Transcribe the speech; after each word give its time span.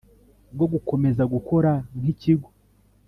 bwo 0.53 0.65
gukomeza 0.73 1.23
gukora 1.33 1.71
nki 1.99 2.13
kigo 2.21 2.49